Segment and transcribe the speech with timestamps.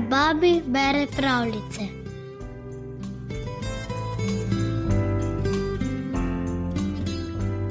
[0.00, 1.82] Babi bere pravljice.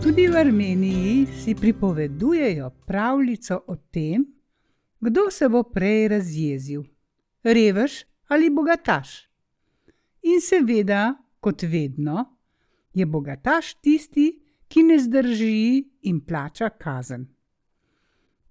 [0.04, 4.26] Tudi v Armeniji si pripovedujejo pravljico o tem,
[5.00, 6.84] kdo se bo prej razjezil,
[7.44, 9.30] revež ali bogataš.
[10.22, 12.26] In seveda, kot vedno,
[12.94, 17.28] je bogataš tisti, ki ne zdrži in plača kazen.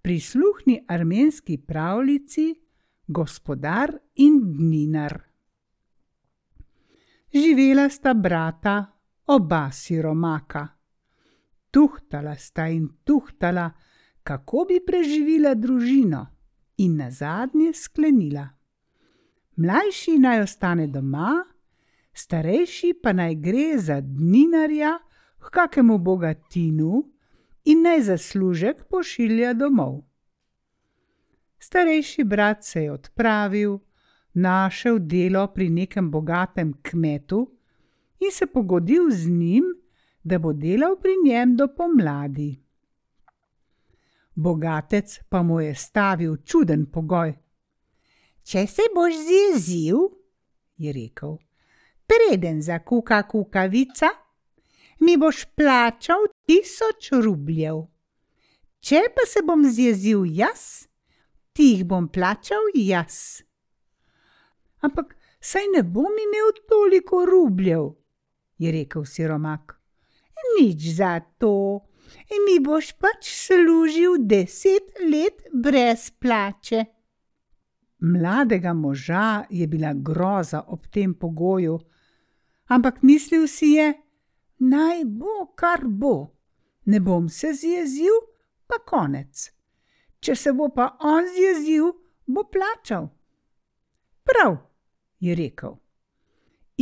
[0.03, 2.66] Prisluhni armenski pravljici
[3.09, 5.23] Gospodar in Dninar.
[7.33, 8.93] Živela sta brata,
[9.27, 10.67] oba siromaka.
[11.71, 13.71] Tuhtala sta in tuhtala,
[14.23, 16.27] kako bi preživela družino,
[16.79, 18.49] in na zadnje sklenila:
[19.57, 21.45] Mlajši naj ostane doma,
[22.13, 24.99] starejši pa naj gre za dninarja
[25.39, 27.05] k kakemu bogatinu
[27.65, 30.03] in naj zaslužek pošilja domov.
[31.67, 33.79] Starejši brat se je odpravil,
[34.35, 37.41] našel delo pri nekem bogatem kmetu
[38.21, 39.65] in se pogodil z njim,
[40.23, 42.63] da bo delal pri njem do pomladi.
[44.35, 47.35] Bogatec pa mu je stavil čuden pogoj.
[48.43, 50.07] Če se boš zjezil,
[50.79, 51.39] je rekel,
[52.07, 54.15] preden zakuka kukavica,
[55.01, 57.89] mi boš plačal tisoč rubljev.
[58.81, 60.86] Če pa se bom zjezil jaz,
[61.57, 63.43] ti jih bom plačal jaz.
[64.85, 67.87] Ampak saj ne bom imel toliko rubljev,
[68.59, 69.73] je rekel siromak.
[70.47, 71.81] Nič za to,
[72.45, 76.85] mi boš pač služil deset let brez plače.
[78.05, 81.79] Mladega moža je bila groza ob tem pogoju,
[82.69, 83.95] ampak mislil si je,
[84.59, 86.37] naj bo, kar bo,
[86.85, 88.21] ne bom se zjezil,
[88.69, 89.56] pa konec.
[90.27, 91.93] Če se bo pa on zjezil,
[92.27, 93.05] bo plačal.
[94.27, 94.57] Prav,
[95.23, 95.77] je rekel.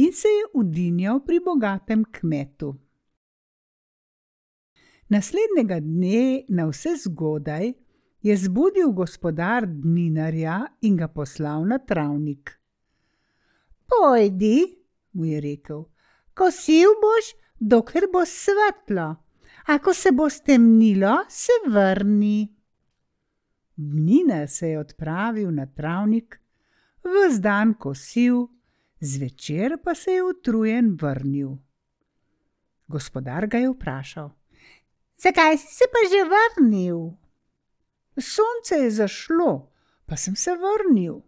[0.00, 2.70] In se je udinjal pri bogatem kmetu.
[5.12, 7.74] Naslednjega dne, na vse zgodaj,
[8.24, 12.54] je zbudil gospodar Dninarja in ga poslal na travnik.
[13.84, 14.56] Pojdi,
[15.12, 15.84] mu je rekel,
[16.32, 19.08] kosil boš, dokler bo svetlo,
[19.68, 22.48] a ko se bo stemnilo, se vrni.
[23.76, 26.40] Dnina se je odpravil na travnik,
[27.02, 28.46] vse dan kosil,
[29.00, 31.56] zvečer pa se je utrujen vrnil.
[32.86, 34.30] Gospodar ga je vprašal:
[35.18, 36.98] Zakaj si se pa že vrnil?
[38.18, 39.72] Sonce je zašlo,
[40.06, 41.22] pa sem se vrnil.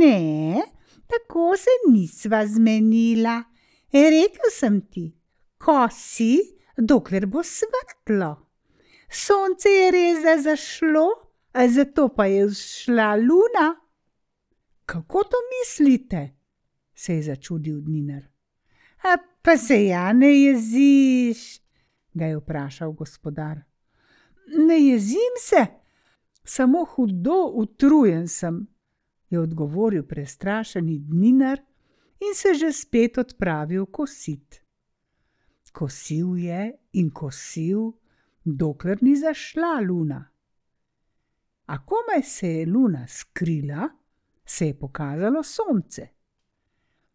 [0.00, 0.62] Ne,
[1.06, 3.42] tako se nisva zmenila.
[3.92, 5.08] Rekel sem ti,
[5.58, 6.38] ko si,
[6.76, 8.36] dokler bo svetlo.
[9.10, 11.29] Sonce je res zašlo,
[11.68, 13.74] zato pa je vzšla luna.
[14.86, 16.40] Kako to mislite?
[17.00, 18.22] se je začudil Dninar.
[19.02, 21.60] A pa se ja ne jeziš,
[22.14, 23.60] ga je vprašal gospodar.
[24.68, 25.66] Ne jezim se,
[26.44, 28.66] samo hudo utrujen sem,
[29.30, 31.60] je odgovoril prestrašeni Dninar
[32.20, 34.60] in se že spet odpravil kosit.
[35.72, 37.92] Kosil je in kosil,
[38.44, 40.29] dokler ni zašla luna.
[41.70, 43.88] A komaj se je luna skrila,
[44.44, 46.08] se je pokazalo sonce.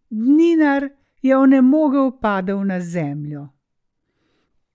[0.10, 0.90] Dninar
[1.22, 3.48] je onemogel padel na zemljo.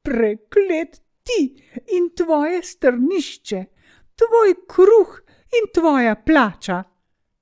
[0.03, 1.63] Preklet ti
[1.97, 3.65] in tvoje strnišče,
[4.21, 5.21] tvoj kruh
[5.59, 6.83] in tvoja plača,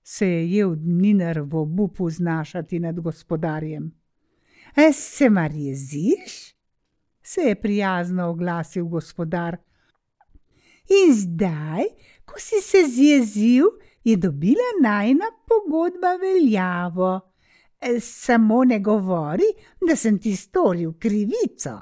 [0.02, 3.90] se je jev Dninar v obupu znašati nad gospodarjem.
[4.76, 6.58] E se mar jeziš?
[7.28, 9.56] se je prijazno oglasil gospodar.
[10.88, 11.84] In zdaj,
[12.28, 13.64] ko si se zjezil,
[14.04, 17.20] je dobila najna pogodba veljavo.
[17.80, 19.48] E, samo ne govori,
[19.88, 21.78] da sem ti storil krivico.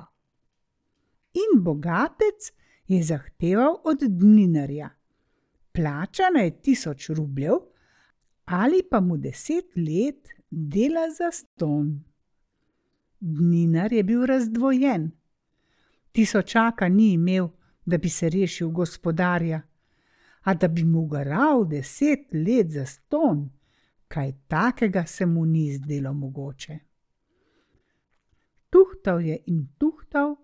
[1.35, 2.53] In bogatec
[2.87, 4.91] je zahteval od Dninarja:
[5.73, 7.57] Plačana je tisoč rubljev
[8.47, 12.05] ali pa mu deset let dela za ston.
[13.21, 15.11] Dninar je bil razdvojen.
[16.13, 17.49] Tisočaka ni imel,
[17.87, 19.63] da bi se rešil gospodarja,
[20.47, 23.51] a da bi mu garal deset let za ston,
[24.09, 26.79] kaj takega se mu ni zdelo mogoče.
[28.71, 30.37] Tuhtal je in tuhtal,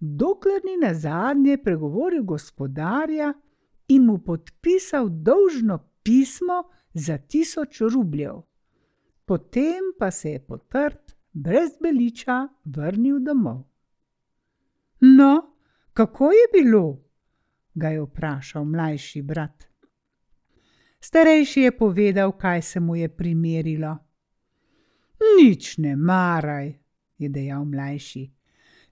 [0.00, 3.32] dokler ni na zadnje pregovoril gospodarja
[3.88, 6.62] in mu podpisal dolžno pismo
[6.94, 8.40] za tisoč rubljev.
[9.24, 13.62] Potem pa se je potrt brez beliča vrnil domov.
[15.00, 15.56] No,
[15.92, 17.03] kako je bilo?
[17.74, 19.68] Ga je vprašal mlajši brat.
[21.00, 23.96] Starejši je povedal, kaj se mu je primerilo.
[25.38, 26.72] Nič ne maraj,
[27.18, 28.30] je dejal mlajši.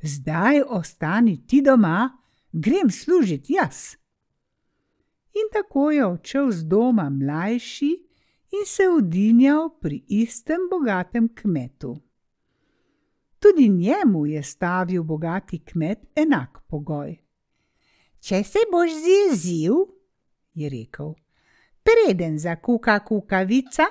[0.02, 2.11] Zdaj ostani ti doma,
[2.52, 3.96] grem služiti jaz.
[5.32, 7.93] In tako je odšel z doma mlajši
[8.52, 11.96] in se udinjal pri istem bogatem kmetu.
[13.38, 17.21] Tudi njemu je stavil bogati kmet enak pogoj.
[18.22, 19.80] Če se boš zjezil,
[20.54, 21.14] je rekel,
[21.82, 23.88] preden zakuka kukavica,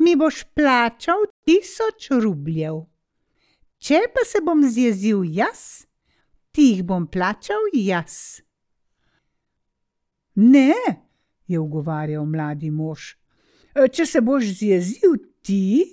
[0.00, 2.86] mi boš plačal tisoč rubljev.
[3.84, 5.84] Če pa se bom zjezil jaz,
[6.56, 8.40] ti jih bom plačal jaz.
[10.40, 10.72] Ne,
[11.46, 13.12] je ugovarjal mladi mož,
[13.76, 15.84] če se boš zjezil ti,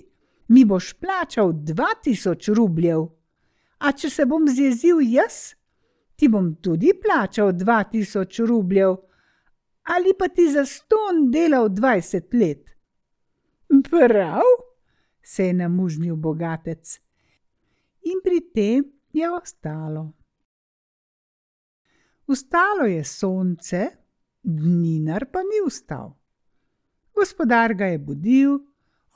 [0.48, 3.10] mi boš plačal dva tisoč rubljev,
[3.84, 5.52] a če se bom zjezil jaz,
[6.22, 8.92] ti bom tudi plačal dva tisoč rubljev,
[9.90, 12.70] ali pa ti za ston delal dvajset let.
[13.90, 14.46] Prav,
[15.22, 17.00] se je namuznil bogatec.
[18.06, 20.12] In pri tem je ostalo.
[22.30, 23.82] Ustalo je sonce,
[24.42, 26.14] dninar pa ni vstal.
[27.18, 28.58] Gospodar ga je budil,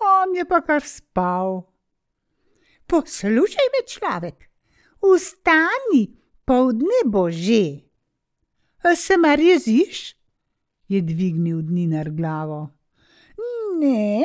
[0.03, 1.71] on je pa kar spal.
[2.91, 4.51] Poslušaj me, človek,
[4.99, 7.83] vstani, povdne bo že.
[8.95, 10.17] Se mar jeziš?
[10.89, 12.69] je dvignil dninar glavo.
[13.81, 14.25] Ne,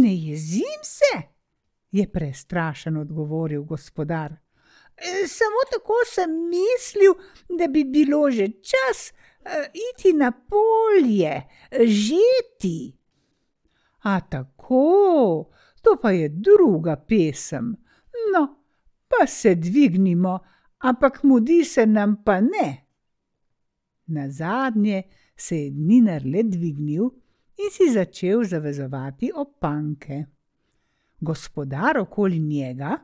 [0.00, 1.22] ne jezim se,
[1.90, 4.34] je prestrašen odgovoril gospodar.
[5.28, 7.14] Samo tako sem mislil,
[7.58, 11.42] da bi bilo že čas uh, iti na polje,
[11.72, 12.96] žeti.
[14.02, 15.50] A tako,
[15.82, 17.76] to pa je druga pesem.
[18.34, 18.64] No,
[19.08, 20.38] pa se dvignimo,
[20.84, 22.68] ampak mudi se nam pa ne.
[24.06, 25.02] Na zadnje
[25.36, 27.08] se je Ninar le dvignil
[27.56, 30.24] in si začel zavezovati opanke.
[31.20, 32.98] Gospodar okoli njega,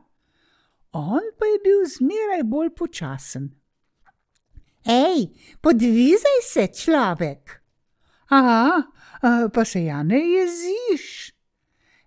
[0.91, 3.49] on pa je bil zmeraj bolj počasen.
[4.85, 5.27] Hej,
[5.61, 7.61] podvizaj se, človek.
[8.29, 8.81] Aha,
[9.53, 11.33] pa se ja ne jeziš.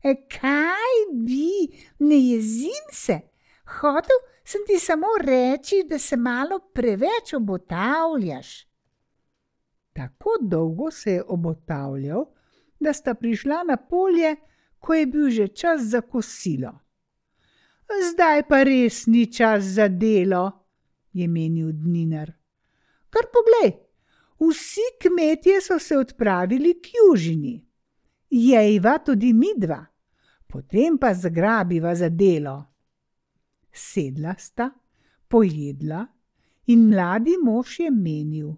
[0.02, 3.20] E, kaj bi, ne jezim se.
[3.80, 8.66] Hotel sem ti samo reči, da se malo preveč obotavljaš.
[9.92, 12.24] Tako dolgo se je obotavljal,
[12.80, 14.36] da sta prišla na polje,
[14.78, 16.72] ko je bil že čas za kosilo.
[18.10, 20.50] Zdaj pa res ni čas za delo,
[21.12, 22.32] je menil Dninar.
[23.10, 23.76] Kar poglej,
[24.40, 27.60] vsi kmetje so se odpravili k južini.
[28.30, 29.84] Jejva tudi midva,
[30.46, 32.73] potem pa zgrabiva za delo.
[33.74, 34.70] Sedla sta,
[35.28, 36.06] pojedla
[36.70, 38.54] in mladi mož je menil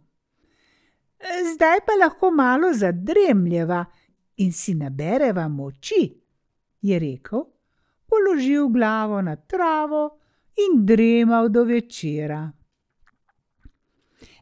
[1.52, 3.84] zdaj pa lahko malo zadremljeva
[4.36, 6.12] in si nabereva moči,
[6.80, 7.44] je rekel,
[8.06, 10.18] položil glavo na travo
[10.56, 12.44] in dremal do večera.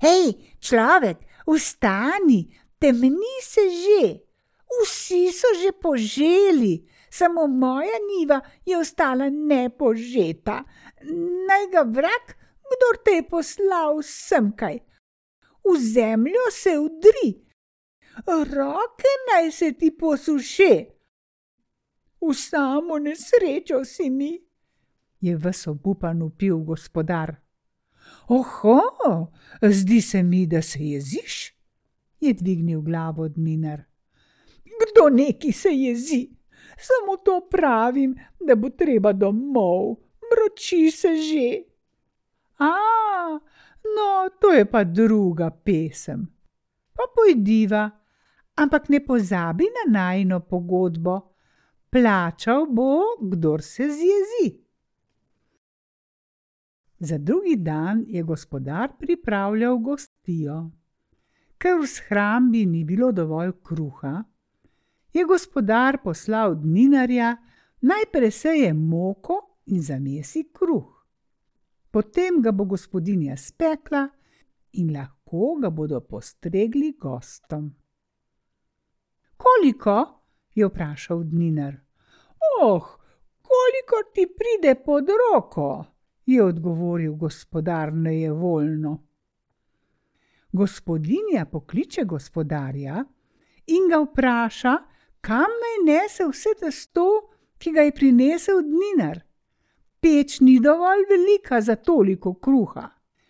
[0.03, 2.45] Hej, človek, vstani,
[2.79, 4.09] temni se že,
[4.83, 6.85] vsi so že poželi,
[7.15, 10.65] samo moja niva je ostala nepožeta.
[11.49, 12.35] Naj ga vrak,
[12.71, 14.79] kdo te je poslal semkaj,
[15.65, 17.31] v zemljo se udri,
[18.27, 20.75] roke naj se ti posuše.
[22.21, 24.33] V samo nesrečo si mi,
[25.21, 27.37] je v sobupan upil gospodar.
[28.29, 28.81] Oho,
[29.63, 31.55] zdi se mi, da se jeziš,
[32.21, 33.83] je dvignil glavo Dminar.
[34.65, 36.31] Kdo neki se jezi?
[36.79, 39.97] Samo to pravim, da bo treba domov,
[40.31, 41.49] mroči se že.
[42.59, 42.73] A,
[43.85, 46.27] No, to je pa druga pesem.
[46.97, 47.91] Pa pojdiva,
[48.57, 51.21] ampak ne pozabi na najno pogodbo.
[51.91, 54.65] Plačal bo, kdor se zjezi.
[56.99, 60.71] Za drugi dan je gospodar pripravljal gostijo.
[61.59, 64.23] Ker v shrambi ni bilo dovolj kruha,
[65.15, 67.37] je gospodar poslal dninarja
[67.81, 70.95] naj preseje moko in zamesi kruh
[71.95, 74.09] potem ga bo gospodinja spekla
[74.83, 77.71] in lahko ga bodo postregli gostom.
[79.37, 79.95] Koliko?
[80.55, 81.75] je vprašal Dninar.
[82.63, 82.83] Oh,
[83.43, 85.85] koliko ti pride pod roko?
[86.27, 88.99] je odgovoril gospodar nejevoljno.
[90.53, 93.05] Gospodinja pokliče gospodarja
[93.67, 94.77] in ga vpraša,
[95.25, 97.09] kam naj nese vse testo,
[97.59, 99.25] ki ga je prinesel Dninar
[100.05, 102.89] peč ni dovolj velika za toliko kruha.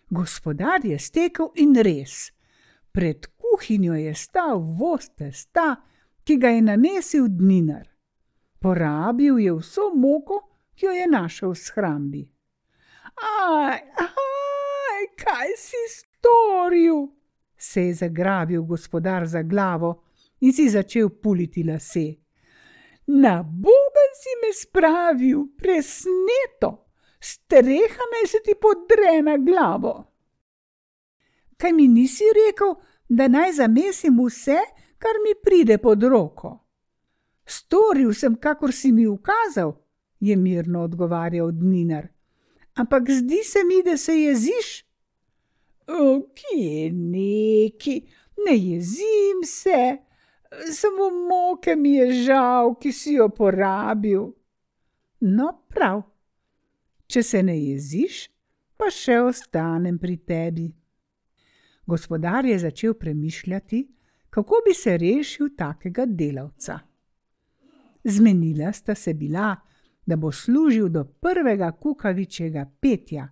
[0.09, 2.31] Gospodar je stekel in res,
[2.91, 5.75] pred kuhinjo je stal voz testa,
[6.23, 7.87] ki ga je nanesel dninar.
[8.59, 10.41] Porabil je vso moko,
[10.75, 12.23] ki jo je našel v shrambi.
[13.23, 17.07] Aj, aj, kaj si storil?
[17.57, 20.01] se je zagrabil gospodar za glavo
[20.39, 22.15] in si začel puliti lase.
[23.07, 26.89] Na boben si me spravil, presneto,
[27.19, 29.93] streha naj se ti podre na glavo.
[31.57, 32.75] Kaj mi nisi rekel,
[33.09, 34.57] da naj zamesim vse,
[34.97, 36.57] kar mi pride pod roko?
[37.45, 39.75] Storil sem, kakor si mi ukazal,
[40.19, 42.07] je mirno odgovarjal Dninar.
[42.75, 44.85] Ampak zdi se mi, da se jeziš.
[46.35, 48.01] Kje neki,
[48.47, 49.97] ne jezim se,
[50.71, 54.27] samo moke mi je žal, ki si jo porabil.
[55.21, 56.03] No, prav,
[57.07, 58.25] če se ne jeziš,
[58.77, 60.69] pa še ostanem pri tebi.
[61.85, 63.83] Gospodar je začel premišljati,
[64.29, 66.79] kako bi se rešil takega delavca.
[68.03, 69.55] Zmenila sta se bila,
[70.05, 73.29] da bo služil do prvega kukavičjega petja,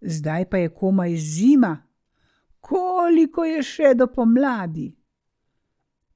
[0.00, 1.72] zdaj pa je komaj zima
[2.62, 4.86] koliko je še do pomladi.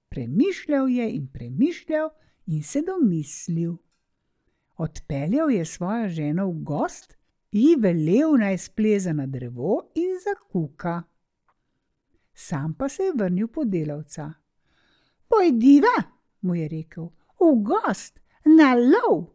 [0.08, 2.10] Premišljal je in premišljal
[2.46, 3.76] in se domislil.
[4.76, 7.16] Odpeljal je svojo ženo v gost,
[7.52, 11.02] ji velel naj spleza na drevo in zakuka.
[12.34, 14.32] Sam pa se je vrnil po delavca.
[15.28, 16.02] Pojdiva,
[16.40, 17.04] mu je rekel,
[17.40, 19.32] v gost, na lov.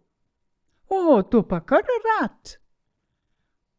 [0.90, 2.58] O, to pa kar rad.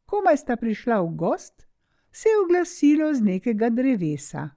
[0.07, 1.67] Komaj sta prišla v gost,
[2.13, 4.51] se je oglasilo z nekega drevesa.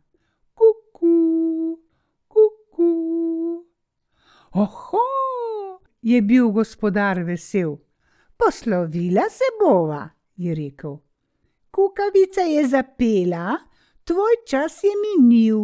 [4.56, 5.00] Oho,
[6.02, 7.76] je bil gospodar vesel.
[8.38, 10.98] Poslovila se bova, je rekel.
[11.72, 13.58] Kukavica je zapela,
[14.04, 15.60] tvoj čas je minil.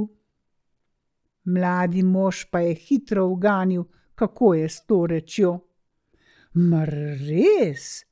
[1.45, 3.83] Mladi mož pa je hitro uganil,
[4.15, 5.59] kako je s to rečjo.
[6.53, 6.91] Mar
[7.29, 8.03] res?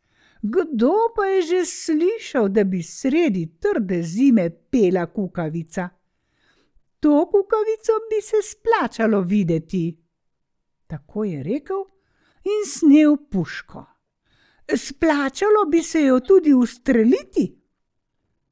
[0.42, 5.90] Kdo pa je že slišal, da bi sredi trde zime pela kukavica?
[7.00, 10.09] To kukavico bi se splačalo videti.
[10.90, 11.84] Tako je rekel
[12.50, 13.86] in snel puško.
[14.76, 17.46] Splačalo bi se jo tudi ustreliti.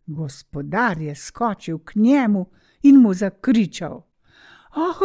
[0.05, 2.45] Gospodar je skočil k njemu
[2.83, 4.01] in mu zakričal:
[4.75, 5.01] Oh,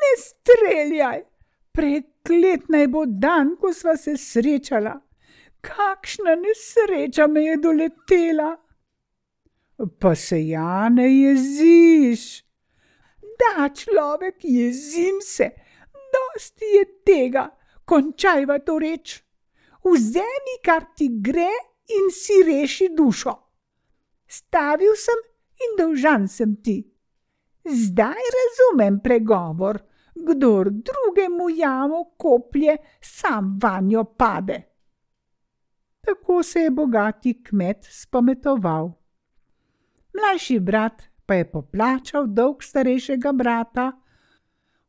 [0.00, 1.22] ne streljaj!
[1.72, 5.06] Preklet naj bo dan, ko sva se srečala
[5.66, 8.56] kakšna nesreča me je doletela.
[10.00, 12.42] Pa se ja ne jeziš.
[13.40, 15.50] Da, človek, jezim se,
[16.16, 17.46] dosti je tega,
[17.84, 19.22] končajva to reč.
[19.84, 21.50] Vzemi, kar ti gre,
[21.86, 23.34] in si reši dušo.
[24.26, 25.20] Stavil sem
[25.64, 26.80] in dolžan sem ti.
[27.66, 29.78] Zdaj razumem pregovor,
[30.14, 34.62] kdor drugemu jamo koplje, sam vanjo pade.
[36.00, 38.92] Tako se je bogati kmet spametoval.
[40.14, 43.92] Mlajši brat pa je poplačal dolg starejšega brata,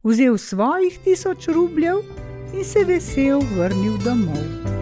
[0.08, 2.00] vzel svojih tisoč rubljev
[2.54, 4.77] in se vesel vrnil domov.